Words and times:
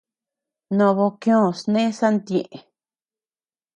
No 0.77 0.87
bokioo 0.97 1.49
sné 1.61 1.81
santieʼe. 1.99 2.59